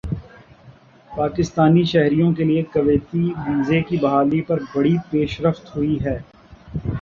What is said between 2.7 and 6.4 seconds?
کویتی ویزے کی بحالی پر بڑی پیش رفت ہوئی ہےا